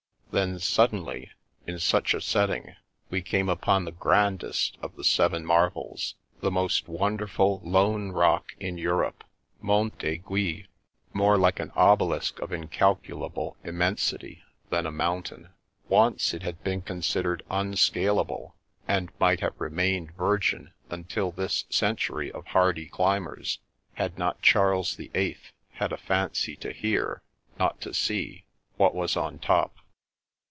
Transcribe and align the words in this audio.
Then, 0.33 0.59
suddenly, 0.59 1.29
in 1.67 1.77
such 1.79 2.13
a 2.13 2.17
a 2.19 2.21
setting, 2.21 2.75
we 3.09 3.21
came 3.21 3.49
upon 3.49 3.83
the 3.83 3.91
grandest 3.91 4.77
of 4.81 4.95
the 4.95 5.03
Seven 5.03 5.45
Marvels, 5.45 6.15
the 6.39 6.49
most 6.49 6.87
wonderful 6.87 7.59
lone 7.65 8.13
rock 8.13 8.53
in 8.57 8.77
Europe, 8.77 9.25
Mont 9.59 10.01
Aiguille, 10.05 10.67
more 11.11 11.37
like 11.37 11.59
an 11.59 11.73
obelisk 11.75 12.39
of 12.39 12.51
incalcu 12.51 13.03
348 13.07 13.09
The 13.09 13.19
Princess 13.19 13.19
Passes 13.19 13.19
lable 13.19 13.67
immensity 13.67 14.43
than 14.69 14.85
a 14.85 14.89
mountain. 14.93 15.49
Once, 15.89 16.33
it 16.33 16.43
had 16.43 16.63
been 16.63 16.81
considered 16.81 17.43
unscalable, 17.49 18.55
and 18.87 19.11
might 19.19 19.41
have 19.41 19.59
remained 19.59 20.13
vir 20.15 20.37
gin 20.37 20.71
until 20.89 21.31
this 21.31 21.65
century 21.69 22.31
of 22.31 22.45
hardy 22.47 22.85
climbers, 22.85 23.59
had 23.95 24.17
not 24.17 24.41
Charles 24.41 24.95
the 24.95 25.11
Eighth 25.13 25.51
had 25.71 25.91
a 25.91 25.97
fancy 25.97 26.55
to 26.55 26.71
hear 26.71 27.21
(not 27.59 27.81
to 27.81 27.93
see!) 27.93 28.45
what 28.77 28.95
was 28.95 29.17
on 29.17 29.37
top. 29.37 29.75